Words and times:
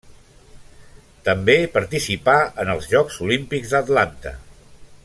També 1.27 1.57
participà 1.75 2.37
en 2.65 2.73
els 2.77 2.89
Jocs 2.95 3.21
Olímpics 3.27 3.77
d'Atlanta. 3.77 4.35